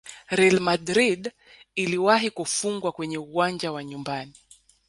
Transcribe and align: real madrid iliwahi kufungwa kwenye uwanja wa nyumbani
real 0.31 0.59
madrid 0.59 1.31
iliwahi 1.75 2.29
kufungwa 2.29 2.91
kwenye 2.91 3.17
uwanja 3.17 3.71
wa 3.71 3.83
nyumbani 3.83 4.33